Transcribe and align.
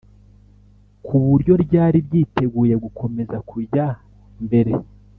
ku 1.05 1.15
buryo 1.25 1.53
ryari 1.63 1.97
ryiteguye 2.07 2.75
gukomeza 2.83 3.37
kujya 3.49 3.85
mbere 4.45 4.73